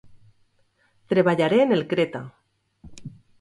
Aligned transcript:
Treballaré 1.13 1.59
en 1.67 1.75
el 1.77 1.85
Creta. 1.93 2.23